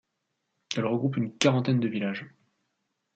[0.75, 2.25] Elle regroupe une quarantaine de villages.